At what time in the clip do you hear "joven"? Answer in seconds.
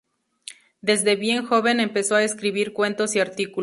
1.45-1.79